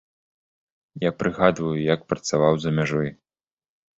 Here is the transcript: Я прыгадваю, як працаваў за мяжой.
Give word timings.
Я 1.07 1.11
прыгадваю, 1.19 1.73
як 1.93 2.01
працаваў 2.13 2.53
за 2.63 2.69
мяжой. 2.79 3.09